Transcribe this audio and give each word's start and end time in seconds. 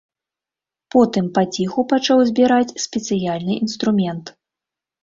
Потым 0.95 1.25
паціху 1.35 1.85
пачаў 1.93 2.25
збіраць 2.31 2.77
спецыяльны 2.87 3.53
інструмент. 3.67 4.25